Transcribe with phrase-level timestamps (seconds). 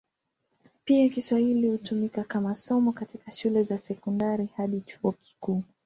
[0.85, 5.63] Pia Kiswahili hutumika kama somo katika shule za sekondari hadi chuo kikuu.